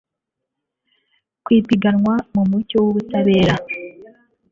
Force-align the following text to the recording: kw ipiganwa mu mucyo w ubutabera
kw 1.43 1.49
ipiganwa 1.59 2.13
mu 2.33 2.43
mucyo 2.49 2.77
w 2.83 2.87
ubutabera 2.89 3.55